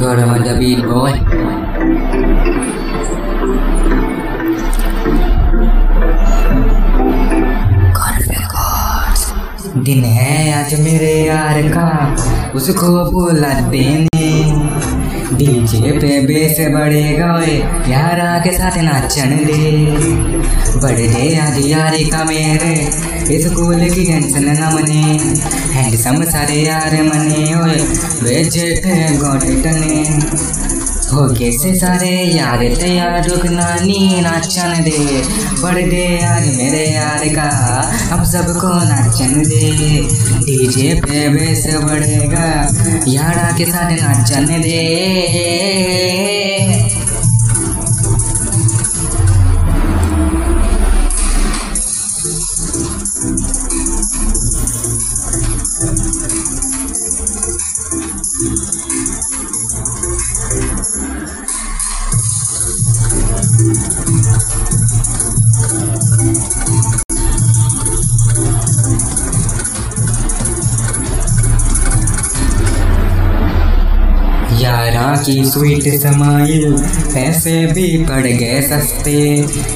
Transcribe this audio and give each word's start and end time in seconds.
I'm 0.00 0.30
on 0.30 0.42
the 0.42 0.56
beat, 0.58 0.82
boy. 0.84 1.12
दिन 9.78 10.04
है 10.04 10.52
आज 10.54 10.72
मेरे 10.80 11.12
यार 11.26 11.62
का 11.74 11.88
उसको 12.54 12.88
बोला 13.12 13.52
देने 13.70 14.26
डीजे 15.32 15.90
पे 15.92 16.20
बेस 16.20 16.56
बड़े 16.74 17.02
ओए 17.22 17.56
यारा 17.90 18.38
के 18.38 18.52
साथ 18.52 18.76
नाचन 18.78 19.36
दे। 19.44 19.72
बड़े 20.80 21.08
दे 21.08 21.36
आदि 21.36 21.72
यारी 21.72 22.04
का 22.04 22.24
मेरे 22.24 23.38
स्कूल 23.40 23.84
की 23.90 24.04
टेंशन 24.04 24.44
न 24.44 24.70
मने। 24.74 25.02
हैंडसम 25.72 26.24
सारे 26.30 26.54
यार 26.54 27.02
मने 27.02 27.44
ओए 27.54 27.80
बेचे 28.22 28.70
पे 28.76 28.96
गोटे 29.16 29.54
टने। 29.62 30.04
हो 31.08 31.26
कैसे 31.34 31.74
सारे 31.74 32.10
यार, 32.36 32.62
तैयार 32.74 33.28
रुकना 33.28 33.68
नी 33.82 34.20
नाचन 34.20 34.82
दे। 34.84 35.22
बढ़ 35.62 35.78
दे 35.90 36.04
यार 36.22 36.44
मेरे 36.56 36.84
यार 36.84 37.24
का 37.28 37.48
हम 38.10 38.24
सबको 38.24 38.74
नाचन 38.84 39.42
दे। 39.42 39.70
डीजे 40.44 40.94
पे 41.00 41.28
बेस 41.28 41.66
बढ़ेगा, 41.84 42.46
यारा 43.08 43.50
के 43.58 43.64
साथ 43.64 43.90
नाचन 44.02 44.46
दे। 44.60 44.78
की 74.98 75.44
स्वीट 75.44 76.02
समाइल 76.02 76.76
पैसे 77.14 77.66
भी 77.66 78.04
पड़ 78.04 78.26
गए 78.26 78.62
सस्ते। 78.62 79.34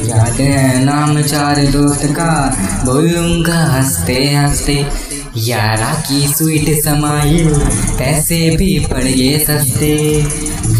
याद 0.09 0.41
है 0.41 0.85
नाम 0.85 1.23
चार 1.23 1.67
दोस्त 1.67 2.05
का, 2.05 2.57
बोलूँगा 2.85 3.65
हँसते 3.65 4.25
हँसते। 4.25 4.87
यारा 5.37 5.93
की 5.95 6.27
स्वीट 6.29 6.85
समाइल 6.85 7.55
पैसे 7.99 8.57
भी 8.57 8.79
पड़ 8.79 9.05
गए 9.05 9.39
सस्ते। 9.39 9.95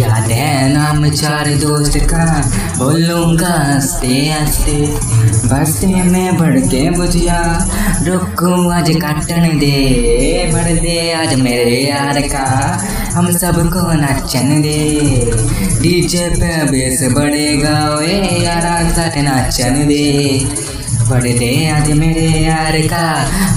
याद 0.01 0.31
है 0.31 0.73
नाम 0.73 1.09
चार 1.11 1.49
दोस्त 1.55 1.97
का, 1.97 2.25
बोलूँगा 2.79 3.49
हँसते 3.49 4.07
हँसते। 4.07 4.73
बस्ते 5.49 5.87
में 5.87 6.37
बढ़ 6.37 6.59
के 6.61 6.91
बुझिया, 6.91 7.69
रुको 8.03 8.71
आज 8.71 8.91
काटन 8.91 9.59
दे 9.59 10.51
बढ़ 10.53 10.73
दे 10.73 11.13
आज 11.13 11.35
मेरे 11.35 11.81
यार 11.81 12.21
का। 12.21 12.47
हम 13.13 13.31
सबको 13.33 13.93
नाचन 13.93 14.63
दे। 14.63 14.79
डीजे 15.83 16.29
पे 16.29 16.63
बेस 16.65 17.13
बढ़ेगा, 17.13 17.97
ओए 17.97 18.45
यारा 18.45 18.91
साथ 18.91 19.19
नाचन 19.19 19.87
दे। 19.89 20.82
दे 21.11 21.69
आज 21.69 21.91
मेरे 21.91 22.27
यार 22.27 22.79
का 22.87 23.07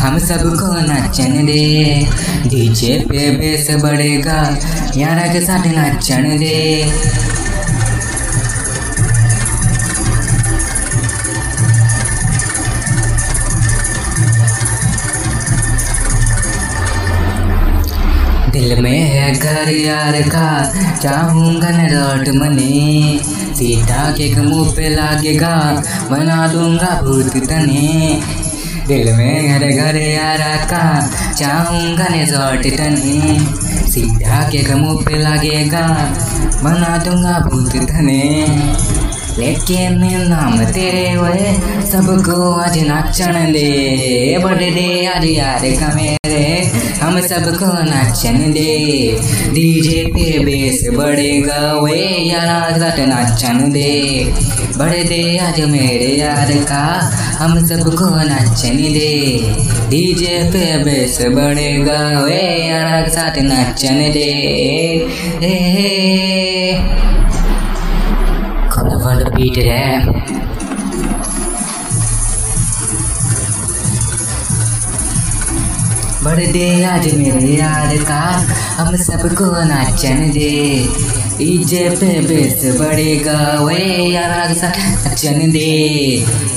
हम 0.02 0.18
सबको 0.20 0.82
नाचन 0.82 1.46
दे। 1.46 2.08
डीजे 2.50 2.98
पे 3.10 3.30
बेस 3.32 3.68
बढ़ेगा, 3.84 4.58
यार 4.98 5.34
के 5.34 5.42
साथ 5.42 5.68
नाचन 5.68 6.38
दे। 6.38 6.92
दिल 18.66 18.82
में 18.82 19.00
है 19.00 19.34
घर 19.34 19.70
यार 19.72 20.22
का, 20.22 20.74
चाहूँगा 20.98 21.70
न 21.72 22.38
मने। 22.38 23.20
सीधा 23.56 24.12
केक 24.12 24.38
मुँह 24.38 24.72
पे 24.72 24.90
लागेगा, 24.90 25.84
बना 26.12 26.48
दूँगा 26.48 27.02
भूत 27.02 27.38
तने। 27.44 28.22
दिल 28.88 29.14
में 29.14 29.50
घर 29.50 29.68
घर 29.72 29.96
यारा 29.96 30.56
का, 30.66 31.12
चाहूँगा 31.34 32.08
न 32.10 32.26
लौट 32.30 32.64
तने। 32.78 33.40
सीधा 33.92 34.42
के 34.50 34.76
मुँह 34.76 35.06
पे 35.06 35.22
लागेगा, 35.24 35.88
बना 36.64 36.98
दूँगा 36.98 37.40
भूत 37.40 37.76
तने। 37.76 38.46
लेकिन 39.38 40.04
नाम 40.30 40.66
तेरे 40.66 41.12
हुए 41.12 41.54
सबको 41.92 42.52
आज 42.52 42.78
नाचन 42.80 43.34
दे। 43.34 44.38
बड़े 44.44 44.72
दे 44.72 45.06
आज 45.06 45.26
यार 45.26 45.62
का 45.66 45.96
मेरे। 45.96 46.85
हम 47.06 47.22
सबको 47.22 47.66
नाचन 47.66 48.54
दे 48.54 49.18
डीजे 49.50 50.06
पे 50.06 50.40
बेस 50.40 50.88
बढ़ेगा 50.98 51.80
वे 51.84 52.28
यारा 52.30 53.06
नाचन 53.06 53.72
दे 53.72 54.34
बढ़े 54.78 55.04
दे 55.04 55.38
आज 55.38 55.62
मेरे 55.62 56.20
यार 56.20 56.52
का, 56.52 57.12
हम 57.40 57.66
सबको 57.66 58.10
नाचन 58.10 58.78
दे 58.78 59.42
डीजे 59.90 60.50
पे 60.54 60.84
बेस 60.84 61.22
बढ़ेगा 61.22 62.20
वे 62.20 62.68
यारा 62.68 63.08
साथ 63.08 63.38
नाचन 63.38 64.12
दे 64.12 64.32
हे 65.44 65.56
हे 65.72 65.96
the 69.16 69.32
beat 69.32 69.58
है? 69.58 70.45
बढ़ 76.26 76.40
दे 76.46 76.68
आज 76.84 77.08
मेरे 77.14 77.48
यार 77.48 77.96
का, 78.04 78.20
हम 78.78 78.96
सबको 78.98 79.46
नाचन 79.66 80.32
दे 80.32 80.54
ईजे 81.42 81.90
पे 82.00 82.08
बेस 82.22 82.64
बढ़ेगा 82.80 83.38
वे 83.62 83.84
यार 84.12 84.54
नाचन 84.54 85.52
दे। 85.52 85.70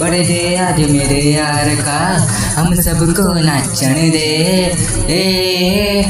बड़े 0.00 0.22
दे 0.24 0.40
आज 0.56 0.80
मेरे 0.90 1.20
यार 1.22 1.74
का, 1.80 1.98
हम 2.56 2.74
सबको 2.80 3.32
नाचन 3.34 3.94
दे। 4.10 4.26
ए 5.10 6.04